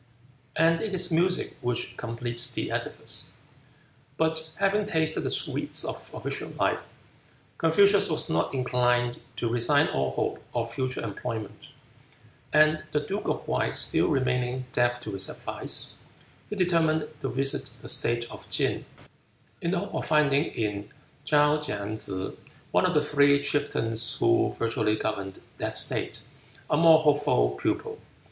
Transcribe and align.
And 0.55 0.81
it 0.81 0.95
is 0.95 1.11
music 1.11 1.57
which 1.61 1.95
completes 1.95 2.51
the 2.51 2.71
edifice." 2.71 3.33
But 4.17 4.49
having 4.55 4.83
tasted 4.85 5.19
the 5.19 5.29
sweets 5.29 5.85
of 5.85 6.09
official 6.11 6.49
life, 6.57 6.79
Confucius 7.59 8.09
was 8.09 8.27
not 8.27 8.51
inclined 8.51 9.19
to 9.35 9.47
resign 9.47 9.89
all 9.89 10.09
hope 10.13 10.43
of 10.55 10.73
future 10.73 11.03
employment, 11.03 11.69
and 12.51 12.83
the 12.93 12.99
duke 13.01 13.27
of 13.27 13.47
Wei 13.47 13.69
still 13.69 14.07
remaining 14.07 14.65
deaf 14.71 14.99
to 15.01 15.11
his 15.13 15.29
advice, 15.29 15.97
he 16.49 16.55
determined 16.55 17.07
to 17.19 17.29
visit 17.29 17.69
the 17.81 17.87
state 17.87 18.25
of 18.31 18.49
Tsin, 18.49 18.85
in 19.61 19.69
the 19.69 19.77
hope 19.81 19.93
of 19.93 20.07
finding 20.07 20.45
in 20.45 20.89
Chaou 21.27 21.61
Keen 21.63 21.97
tsze, 21.99 22.35
one 22.71 22.87
of 22.87 22.95
the 22.95 23.03
three 23.03 23.39
chieftains 23.39 24.17
who 24.17 24.55
virtually 24.57 24.95
governed 24.95 25.43
that 25.59 25.75
state, 25.75 26.21
a 26.71 26.75
more 26.75 27.01
hopeful 27.03 27.51
pupil. 27.51 27.99